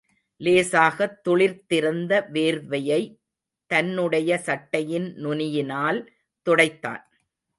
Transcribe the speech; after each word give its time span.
லேசாகத் 0.37 1.27
துளிர்த்திருந்த 1.27 2.23
வேர்வையைத் 2.33 3.19
தன்னுடைய 3.65 4.37
சட்டையின் 4.37 5.15
நுனியினால் 5.15 6.07
துடைத்தான். 6.49 7.03